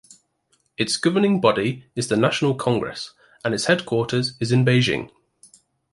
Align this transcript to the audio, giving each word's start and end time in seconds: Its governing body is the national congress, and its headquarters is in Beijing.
Its 0.79 0.97
governing 0.97 1.39
body 1.39 1.85
is 1.95 2.07
the 2.07 2.17
national 2.17 2.55
congress, 2.55 3.13
and 3.45 3.53
its 3.53 3.65
headquarters 3.65 4.35
is 4.39 4.51
in 4.51 4.65
Beijing. 4.65 5.11